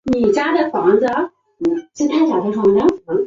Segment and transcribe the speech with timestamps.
[0.11, 2.87] 车站排队排了一票人